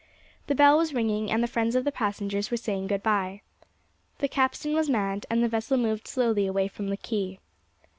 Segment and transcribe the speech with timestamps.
[0.47, 3.43] The bell was ringing, and the friends of the passengers were saying good bye.
[4.17, 7.37] The capstan was manned, and the vessel moved slowly away from the quay.